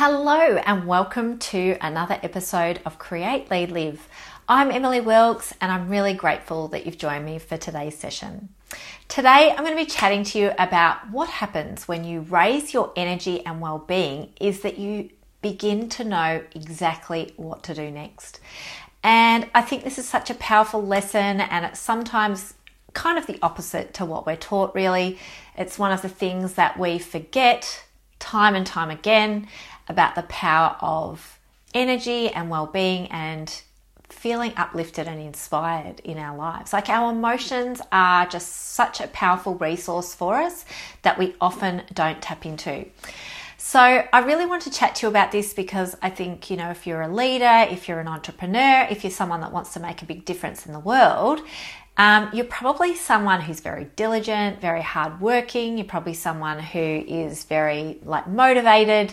[0.00, 4.08] Hello, and welcome to another episode of Create, Lead, Live.
[4.48, 8.50] I'm Emily Wilkes, and I'm really grateful that you've joined me for today's session.
[9.08, 12.92] Today, I'm going to be chatting to you about what happens when you raise your
[12.94, 15.10] energy and well being, is that you
[15.42, 18.38] begin to know exactly what to do next.
[19.02, 22.54] And I think this is such a powerful lesson, and it's sometimes
[22.92, 25.18] kind of the opposite to what we're taught, really.
[25.56, 27.82] It's one of the things that we forget
[28.18, 29.46] time and time again
[29.88, 31.38] about the power of
[31.74, 33.62] energy and well being and
[34.08, 36.72] feeling uplifted and inspired in our lives.
[36.72, 40.64] Like our emotions are just such a powerful resource for us
[41.02, 42.86] that we often don't tap into.
[43.60, 46.70] So, I really want to chat to you about this because I think, you know,
[46.70, 50.00] if you're a leader, if you're an entrepreneur, if you're someone that wants to make
[50.00, 51.42] a big difference in the world,
[51.96, 55.76] um, you're probably someone who's very diligent, very hardworking.
[55.76, 59.12] You're probably someone who is very like motivated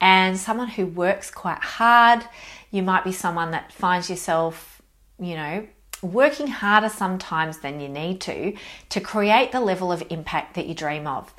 [0.00, 2.24] and someone who works quite hard.
[2.70, 4.80] You might be someone that finds yourself,
[5.18, 5.66] you know,
[6.02, 8.54] working harder sometimes than you need to
[8.88, 11.32] to create the level of impact that you dream of.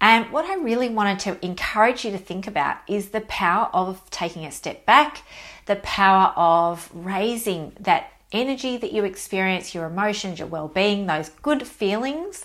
[0.00, 4.08] And what I really wanted to encourage you to think about is the power of
[4.10, 5.22] taking a step back,
[5.66, 11.28] the power of raising that energy that you experience, your emotions, your well being, those
[11.28, 12.44] good feelings,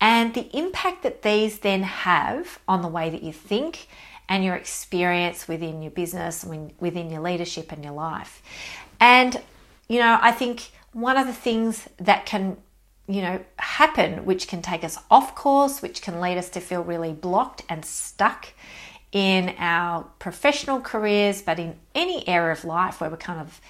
[0.00, 3.86] and the impact that these then have on the way that you think
[4.30, 8.40] and your experience within your business, and within your leadership and your life.
[9.00, 9.38] And,
[9.88, 12.56] you know, I think one of the things that can,
[13.08, 16.82] you know, happen, which can take us off course, which can lead us to feel
[16.82, 18.48] really blocked and stuck
[19.10, 23.60] in our professional careers, but in any area of life where we're kind of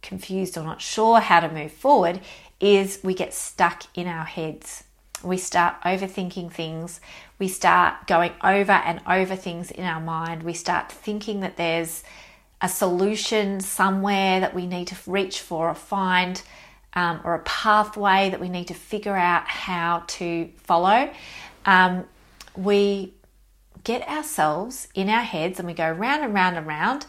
[0.00, 2.20] confused or not sure how to move forward,
[2.58, 4.84] is we get stuck in our heads.
[5.22, 7.00] We start overthinking things.
[7.38, 10.42] We start going over and over things in our mind.
[10.42, 12.04] We start thinking that there's
[12.60, 16.42] a solution somewhere that we need to reach for or find,
[16.94, 21.10] um, or a pathway that we need to figure out how to follow.
[21.64, 22.04] Um,
[22.56, 23.14] we
[23.84, 27.06] get ourselves in our heads and we go round and round and round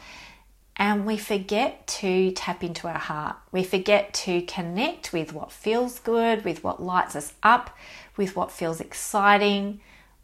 [0.77, 3.35] and we forget to tap into our heart.
[3.51, 7.75] We forget to connect with what feels good, with what lights us up,
[8.15, 9.81] with what feels exciting,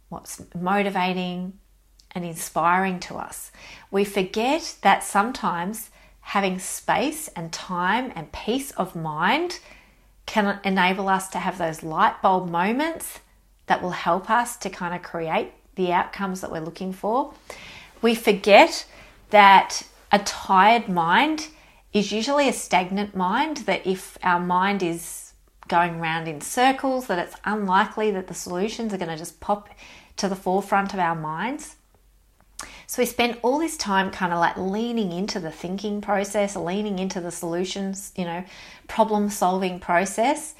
[0.09, 1.53] what's motivating
[2.11, 3.51] and inspiring to us.
[3.89, 5.89] We forget that sometimes
[6.21, 9.59] having space and time and peace of mind
[10.27, 13.19] can enable us to have those light bulb moments
[13.65, 17.33] that will help us to kind of create the outcomes that we're looking for.
[18.03, 18.85] We forget
[19.31, 19.81] that
[20.13, 21.47] a tired mind
[21.91, 25.33] is usually a stagnant mind, that if our mind is
[25.67, 29.69] going round in circles, that it's unlikely that the solutions are going to just pop
[30.17, 31.77] to the forefront of our minds.
[32.85, 36.99] So we spend all this time kind of like leaning into the thinking process, leaning
[36.99, 38.43] into the solutions, you know,
[38.87, 40.53] problem solving process.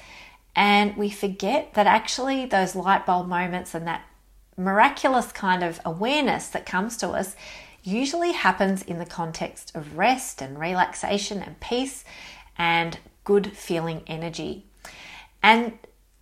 [0.56, 4.04] And we forget that actually those light bulb moments and that
[4.56, 7.36] miraculous kind of awareness that comes to us
[7.84, 12.04] usually happens in the context of rest and relaxation and peace
[12.58, 14.64] and good feeling energy.
[15.42, 15.78] And,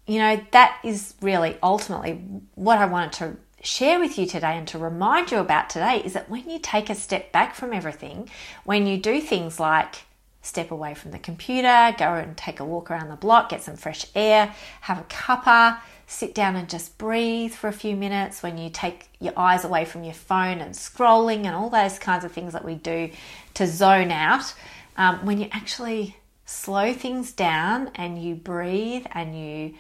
[0.07, 2.21] you know, that is really ultimately
[2.55, 6.15] what I wanted to share with you today and to remind you about today is
[6.15, 8.29] that when you take a step back from everything,
[8.65, 10.01] when you do things like
[10.43, 13.77] step away from the computer, go and take a walk around the block, get some
[13.77, 15.79] fresh air, have a cuppa,
[16.13, 19.85] sit down and just breathe for a few minutes, when you take your eyes away
[19.85, 23.11] from your phone and scrolling and all those kinds of things that we do
[23.55, 24.55] to zone out,
[24.97, 29.75] um, when you actually slow things down and you breathe and you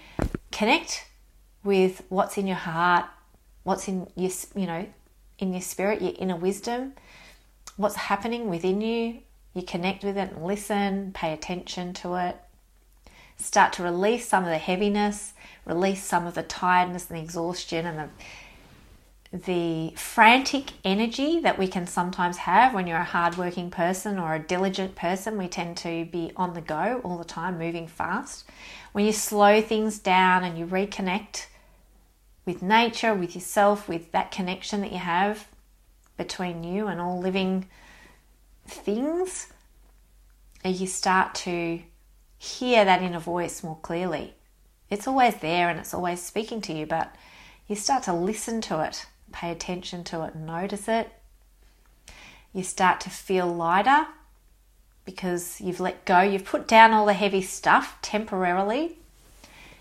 [0.50, 1.06] connect
[1.62, 3.04] with what's in your heart,
[3.62, 4.86] what's in your, you know,
[5.38, 6.94] in your spirit, your inner wisdom,
[7.76, 9.20] what's happening within you,
[9.54, 12.36] You connect with it and listen, pay attention to it.
[13.42, 15.34] Start to release some of the heaviness,
[15.66, 18.08] release some of the tiredness and the exhaustion and the
[19.32, 24.38] the frantic energy that we can sometimes have when you're a hardworking person or a
[24.38, 25.38] diligent person.
[25.38, 28.44] We tend to be on the go all the time, moving fast.
[28.92, 31.46] When you slow things down and you reconnect
[32.44, 35.48] with nature, with yourself, with that connection that you have
[36.18, 37.66] between you and all living
[38.66, 39.50] things,
[40.62, 41.80] you start to
[42.42, 44.34] hear that inner voice more clearly.
[44.90, 47.14] It's always there and it's always speaking to you, but
[47.66, 51.10] you start to listen to it pay attention to it, notice it.
[52.52, 54.06] You start to feel lighter
[55.04, 58.98] because you've let go, you've put down all the heavy stuff temporarily.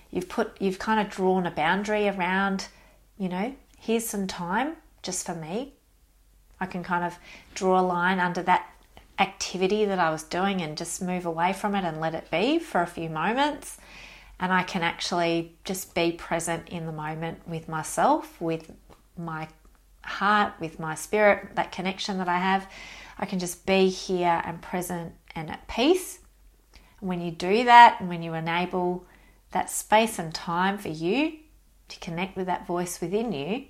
[0.10, 2.68] You've put you've kind of drawn a boundary around,
[3.18, 5.74] you know, here's some time just for me.
[6.60, 7.18] I can kind of
[7.54, 8.69] draw a line under that
[9.19, 12.60] activity that I was doing and just move away from it and let it be
[12.60, 13.78] for a few moments.
[14.40, 18.72] And I can actually just be present in the moment with myself, with
[19.18, 19.48] my
[20.04, 22.68] heart, with my spirit, that connection that I have.
[23.19, 26.19] I can just be here and present and at peace.
[27.00, 29.06] And when you do that, and when you enable
[29.52, 31.34] that space and time for you
[31.90, 33.66] to connect with that voice within you,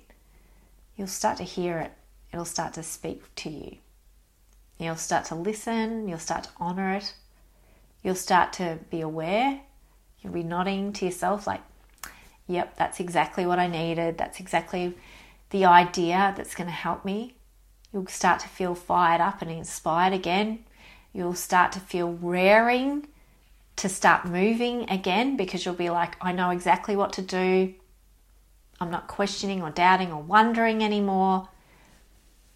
[0.96, 1.92] you'll start to hear it.
[2.32, 3.76] It'll start to speak to you.
[4.82, 7.14] You'll start to listen, you'll start to honor it,
[8.02, 9.60] you'll start to be aware.
[10.22, 11.62] You'll be nodding to yourself, like,
[12.46, 14.18] yep, that's exactly what I needed.
[14.18, 14.94] That's exactly
[15.50, 17.34] the idea that's going to help me.
[17.92, 20.64] You'll start to feel fired up and inspired again.
[21.12, 23.08] You'll start to feel raring
[23.76, 27.74] to start moving again because you'll be like, I know exactly what to do.
[28.80, 31.48] I'm not questioning or doubting or wondering anymore.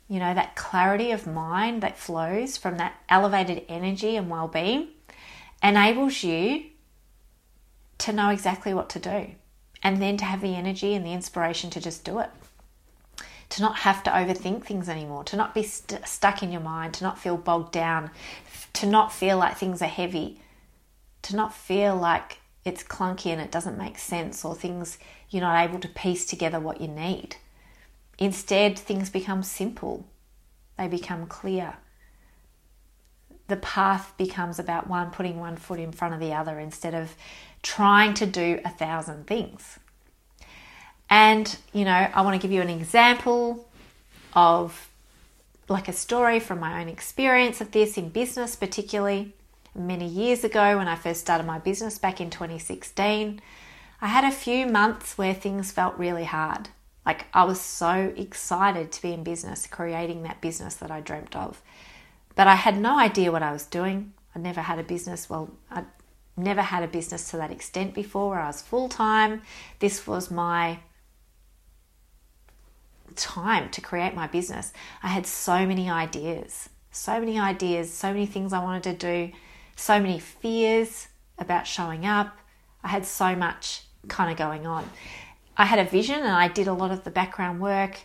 [0.09, 4.89] You know, that clarity of mind that flows from that elevated energy and well being
[5.63, 6.67] enables you
[7.99, 9.33] to know exactly what to do
[9.83, 12.31] and then to have the energy and the inspiration to just do it
[13.49, 16.95] to not have to overthink things anymore, to not be st- stuck in your mind,
[16.95, 18.11] to not feel bogged down,
[18.73, 20.41] to not feel like things are heavy,
[21.23, 24.99] to not feel like it's clunky and it doesn't make sense or things
[25.31, 27.37] you're not able to piece together what you need.
[28.19, 30.07] Instead, things become simple,
[30.79, 31.75] they become clear.
[33.49, 37.15] The path becomes about one putting one foot in front of the other instead of
[37.63, 39.79] trying to do a thousand things.
[41.09, 43.69] And, you know, I want to give you an example
[44.33, 44.89] of
[45.69, 49.33] like a story from my own experience of this in business, particularly
[49.75, 53.41] many years ago when I first started my business back in 2016.
[54.01, 56.69] I had a few months where things felt really hard.
[57.07, 61.35] Like I was so excited to be in business, creating that business that I dreamt
[61.37, 61.63] of.
[62.35, 64.13] But I had no idea what I was doing.
[64.35, 65.31] I never had a business.
[65.31, 65.85] Well, I
[66.37, 69.43] never had a business to that extent before where I was full time.
[69.79, 70.81] This was my
[73.17, 78.27] time to create my business, I had so many ideas, so many ideas, so many
[78.27, 79.33] things I wanted to do,
[79.75, 82.39] so many fears about showing up.
[82.85, 84.89] I had so much kind of going on.
[85.57, 88.01] I had a vision and I did a lot of the background work,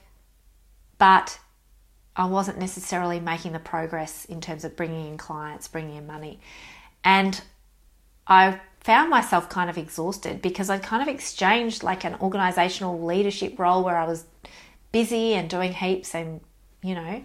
[0.97, 1.39] but
[2.15, 6.39] I wasn't necessarily making the progress in terms of bringing in clients, bringing in money.
[7.03, 7.41] And
[8.27, 13.59] I found myself kind of exhausted because I'd kind of exchanged like an organizational leadership
[13.59, 14.25] role where I was
[14.91, 16.41] busy and doing heaps and,
[16.81, 17.23] you know,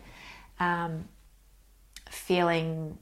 [0.61, 1.09] um,
[2.11, 2.99] feeling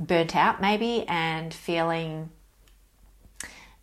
[0.00, 2.30] burnt out maybe and feeling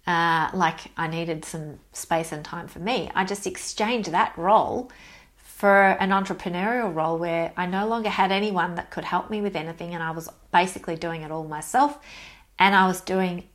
[0.07, 3.09] uh, like I needed some space and time for me.
[3.15, 4.91] I just exchanged that role
[5.35, 9.55] for an entrepreneurial role where I no longer had anyone that could help me with
[9.55, 11.97] anything and I was basically doing it all myself
[12.59, 13.45] and I was doing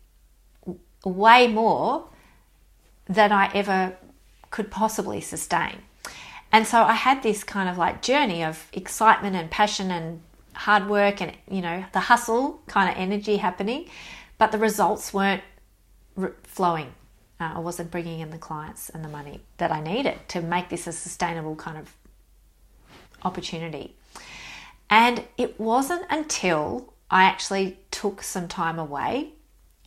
[1.04, 2.08] way more
[3.06, 3.96] than I ever
[4.50, 5.82] could possibly sustain.
[6.52, 10.22] And so I had this kind of like journey of excitement and passion and
[10.54, 13.88] hard work and, you know, the hustle kind of energy happening,
[14.38, 15.49] but the results weren't re-
[16.50, 16.92] flowing.
[17.40, 20.68] Uh, I wasn't bringing in the clients and the money that I needed to make
[20.68, 21.94] this a sustainable kind of
[23.22, 23.94] opportunity.
[24.90, 29.30] And it wasn't until I actually took some time away,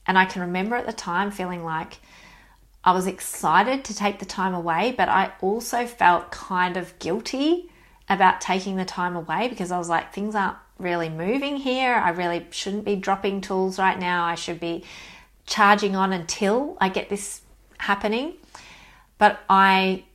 [0.07, 1.99] and I can remember at the time feeling like,
[2.83, 7.69] I was excited to take the time away, but I also felt kind of guilty
[8.09, 11.93] about taking the time away because I was like, things aren't really moving here.
[11.93, 14.25] I really shouldn't be dropping tools right now.
[14.25, 14.83] I should be
[15.45, 17.41] charging on until I get this
[17.77, 18.33] happening.
[19.17, 20.05] But I,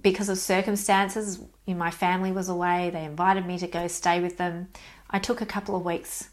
[0.00, 4.68] because of circumstances, my family was away, they invited me to go stay with them.
[5.10, 6.30] I took a couple of weeks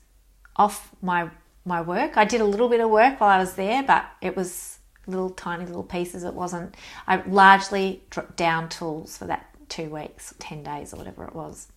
[0.56, 1.30] off my
[1.66, 2.18] my work.
[2.18, 5.30] I did a little bit of work while I was there, but it was little
[5.30, 6.24] tiny little pieces.
[6.24, 6.76] It wasn't.
[7.08, 11.68] I largely dropped down tools for that two weeks, ten days, or whatever it was.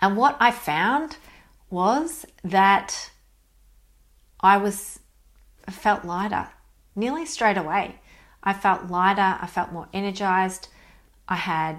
[0.00, 1.16] And what I found
[1.68, 3.10] was that
[4.40, 4.99] I was
[5.70, 6.48] I felt lighter
[6.96, 8.00] nearly straight away.
[8.42, 10.66] I felt lighter, I felt more energized.
[11.28, 11.78] I had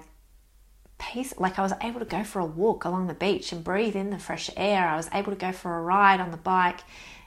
[0.98, 3.98] peace, like I was able to go for a walk along the beach and breathe
[3.98, 4.88] in the fresh air.
[4.88, 6.80] I was able to go for a ride on the bike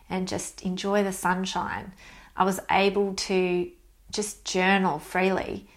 [0.08, 1.92] and just enjoy the sunshine.
[2.34, 3.70] I was able to
[4.10, 5.68] just journal freely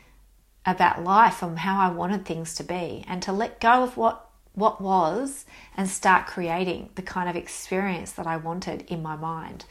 [0.65, 4.23] about life and how I wanted things to be and to let go of what
[4.53, 9.65] what was and start creating the kind of experience that I wanted in my mind.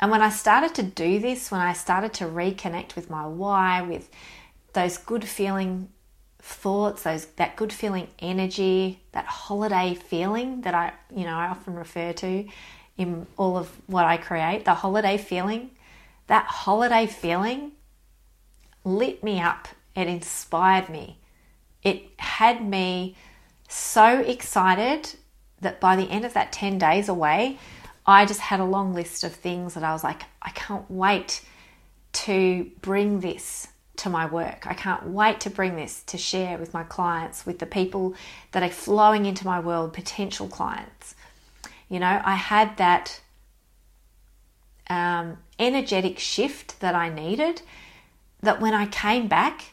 [0.00, 3.82] And when I started to do this, when I started to reconnect with my why,
[3.82, 4.08] with
[4.72, 5.88] those good feeling
[6.40, 11.74] thoughts, those that good feeling energy, that holiday feeling that I, you know, I often
[11.74, 12.46] refer to
[12.96, 15.70] in all of what I create, the holiday feeling,
[16.26, 17.72] that holiday feeling
[18.84, 19.68] lit me up.
[19.96, 21.18] It inspired me.
[21.82, 23.16] It had me
[23.68, 25.14] so excited
[25.60, 27.58] that by the end of that 10 days away,
[28.08, 31.42] I just had a long list of things that I was like, I can't wait
[32.12, 34.66] to bring this to my work.
[34.66, 38.14] I can't wait to bring this to share with my clients, with the people
[38.52, 41.14] that are flowing into my world, potential clients.
[41.90, 43.20] You know, I had that
[44.88, 47.60] um, energetic shift that I needed.
[48.40, 49.72] That when I came back,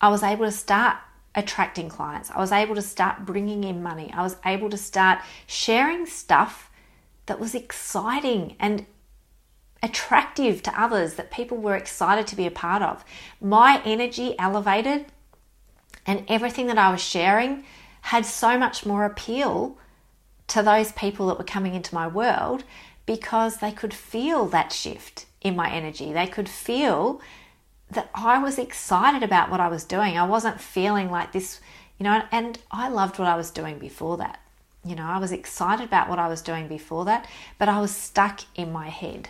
[0.00, 0.96] I was able to start
[1.34, 2.30] attracting clients.
[2.30, 4.12] I was able to start bringing in money.
[4.12, 6.69] I was able to start sharing stuff
[7.26, 8.86] that was exciting and
[9.82, 13.04] attractive to others that people were excited to be a part of.
[13.40, 15.06] My energy elevated,
[16.06, 17.64] and everything that I was sharing
[18.02, 19.78] had so much more appeal
[20.48, 22.64] to those people that were coming into my world
[23.06, 26.12] because they could feel that shift in my energy.
[26.12, 27.20] They could feel
[27.90, 30.16] that I was excited about what I was doing.
[30.16, 31.60] I wasn't feeling like this,
[31.98, 34.39] you know, and I loved what I was doing before that.
[34.84, 37.94] You know, I was excited about what I was doing before that, but I was
[37.94, 39.28] stuck in my head.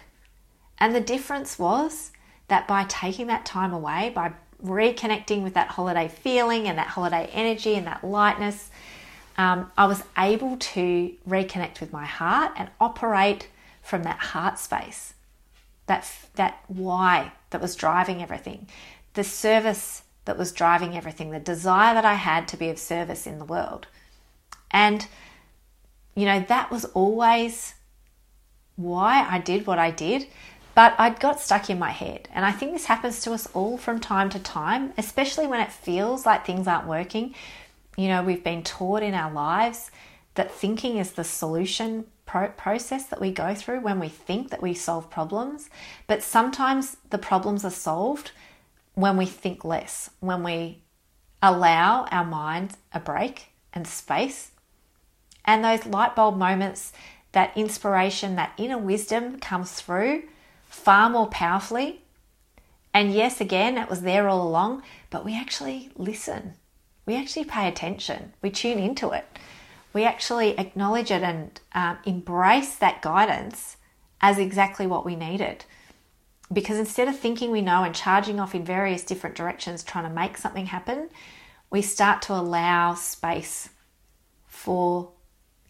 [0.79, 2.13] And the difference was
[2.49, 4.33] that by taking that time away, by
[4.65, 8.71] reconnecting with that holiday feeling and that holiday energy and that lightness,
[9.39, 13.49] um, I was able to reconnect with my heart and operate
[13.83, 15.15] from that heart space,
[15.87, 18.69] that that why that was driving everything,
[19.15, 23.27] the service that was driving everything, the desire that I had to be of service
[23.27, 23.87] in the world,
[24.71, 25.07] and
[26.21, 27.75] you know that was always
[28.77, 30.27] why I did what I did.
[30.75, 32.29] But I got stuck in my head.
[32.33, 35.73] And I think this happens to us all from time to time, especially when it
[35.73, 37.35] feels like things aren't working.
[37.97, 39.91] You know, we've been taught in our lives
[40.37, 44.73] that thinking is the solution process that we go through when we think that we
[44.73, 45.69] solve problems.
[46.07, 48.31] But sometimes the problems are solved
[48.95, 50.83] when we think less, when we
[51.43, 54.53] allow our mind a break and space.
[55.45, 56.93] And those light bulb moments,
[57.33, 60.25] that inspiration, that inner wisdom comes through
[60.69, 62.03] far more powerfully.
[62.93, 66.55] And yes, again, it was there all along, but we actually listen.
[67.07, 68.33] We actually pay attention.
[68.43, 69.27] We tune into it.
[69.93, 73.77] We actually acknowledge it and um, embrace that guidance
[74.21, 75.65] as exactly what we needed.
[76.53, 80.11] Because instead of thinking we know and charging off in various different directions trying to
[80.11, 81.09] make something happen,
[81.71, 83.69] we start to allow space
[84.47, 85.11] for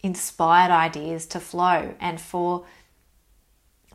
[0.03, 2.65] inspired ideas to flow and for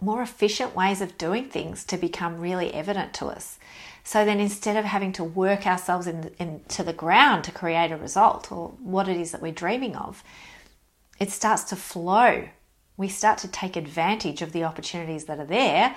[0.01, 3.59] more efficient ways of doing things to become really evident to us.
[4.05, 7.97] So then instead of having to work ourselves in, into the ground to create a
[7.97, 10.23] result or what it is that we're dreaming of,
[11.19, 12.49] it starts to flow.
[12.97, 15.97] We start to take advantage of the opportunities that are there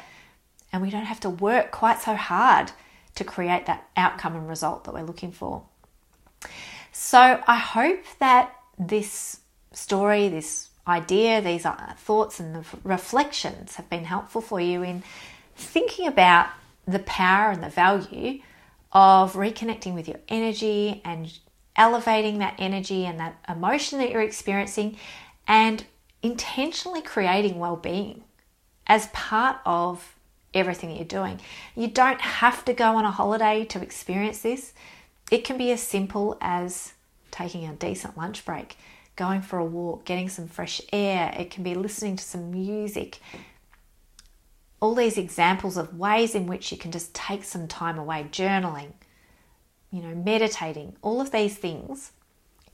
[0.71, 2.71] and we don't have to work quite so hard
[3.15, 5.63] to create that outcome and result that we're looking for.
[6.91, 9.38] So I hope that this
[9.71, 15.03] story, this idea, these uh, thoughts and the reflections have been helpful for you in
[15.55, 16.49] thinking about
[16.87, 18.41] the power and the value
[18.91, 21.37] of reconnecting with your energy and
[21.75, 24.97] elevating that energy and that emotion that you're experiencing
[25.47, 25.85] and
[26.23, 28.23] intentionally creating well-being
[28.87, 30.15] as part of
[30.53, 31.39] everything that you're doing.
[31.75, 34.73] You don't have to go on a holiday to experience this.
[35.31, 36.93] It can be as simple as
[37.29, 38.75] taking a decent lunch break
[39.19, 43.19] going for a walk, getting some fresh air, it can be listening to some music.
[44.79, 48.93] All these examples of ways in which you can just take some time away, journaling,
[49.91, 52.13] you know, meditating, all of these things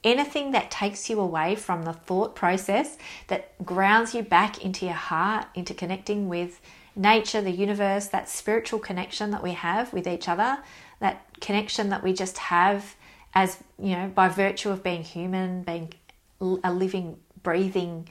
[0.05, 2.95] anything that takes you away from the thought process
[3.27, 6.61] that grounds you back into your heart, into connecting with
[6.95, 10.59] nature, the universe, that spiritual connection that we have with each other,
[10.99, 12.95] that connection that we just have
[13.33, 15.91] as, you know, by virtue of being human, being
[16.39, 18.07] a living, breathing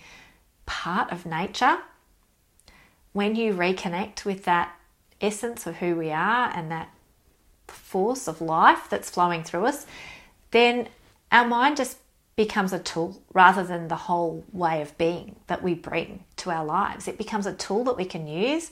[0.66, 1.78] part of nature.
[3.12, 4.74] When you reconnect with that
[5.20, 6.90] essence of who we are and that
[7.68, 9.86] force of life that's flowing through us,
[10.50, 10.88] then
[11.30, 11.98] our mind just
[12.36, 16.64] becomes a tool rather than the whole way of being that we bring to our
[16.64, 17.06] lives.
[17.06, 18.70] It becomes a tool that we can use,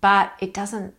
[0.00, 0.94] but it doesn't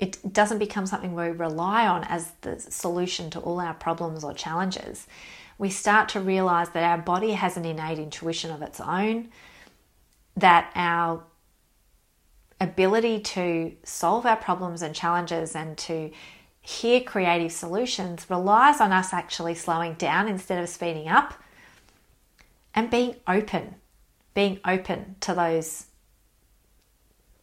[0.00, 4.32] it doesn't become something we rely on as the solution to all our problems or
[4.32, 5.08] challenges.
[5.58, 9.30] We start to realize that our body has an innate intuition of its own,
[10.36, 11.24] that our
[12.60, 16.10] ability to solve our problems and challenges and to
[16.60, 21.34] hear creative solutions relies on us actually slowing down instead of speeding up
[22.74, 23.74] and being open,
[24.34, 25.86] being open to those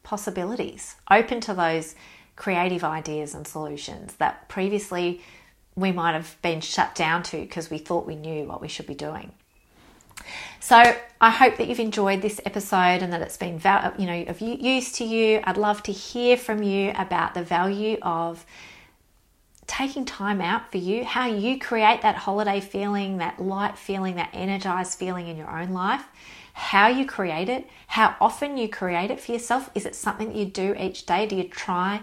[0.04, 1.96] possibilities, open to those
[2.36, 5.22] creative ideas and solutions that previously
[5.76, 8.88] we might have been shut down to because we thought we knew what we should
[8.88, 9.32] be doing.
[10.60, 13.62] So I hope that you've enjoyed this episode and that it's been
[14.00, 15.42] you know of use to you.
[15.44, 18.46] I'd love to hear from you about the value of
[19.68, 24.30] taking time out for you, how you create that holiday feeling, that light feeling, that
[24.34, 26.06] energized feeling in your own life,
[26.54, 29.70] how you create it, how often you create it for yourself.
[29.76, 31.26] Is it something that you do each day?
[31.26, 32.02] Do you try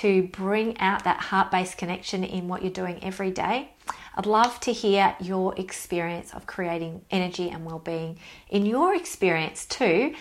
[0.00, 3.70] to bring out that heart based connection in what you're doing every day?
[4.16, 9.66] I'd love to hear your experience of creating energy and well being in your experience
[9.66, 10.14] too.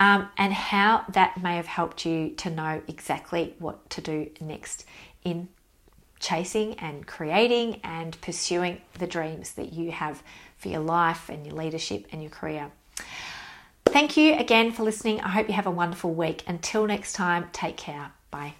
[0.00, 4.86] Um, and how that may have helped you to know exactly what to do next
[5.24, 5.48] in
[6.18, 10.22] chasing and creating and pursuing the dreams that you have
[10.56, 12.72] for your life and your leadership and your career.
[13.84, 15.20] Thank you again for listening.
[15.20, 16.42] I hope you have a wonderful week.
[16.48, 18.10] Until next time, take care.
[18.30, 18.54] Bye.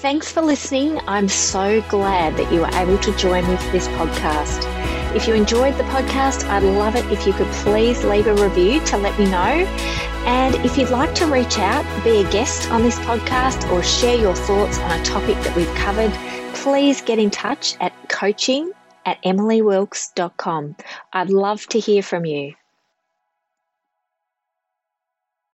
[0.00, 0.98] Thanks for listening.
[1.06, 4.64] I'm so glad that you were able to join me for this podcast.
[5.14, 8.80] If you enjoyed the podcast, I'd love it if you could please leave a review
[8.86, 9.66] to let me know.
[10.24, 14.16] And if you'd like to reach out, be a guest on this podcast, or share
[14.16, 16.12] your thoughts on a topic that we've covered,
[16.54, 18.72] please get in touch at coaching
[19.04, 20.76] at emilywilkes.com.
[21.12, 22.54] I'd love to hear from you.